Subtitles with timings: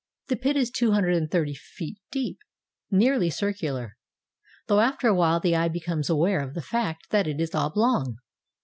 [0.29, 2.39] The pit is 230 feet deep,
[2.89, 3.97] nearly circular,
[4.65, 8.17] though after a while the eye becomes aware of the fact that it is oblong.